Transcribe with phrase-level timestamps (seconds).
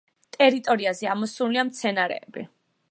[0.35, 2.49] ტერიტორიაზე ამოსულია მცენარეები.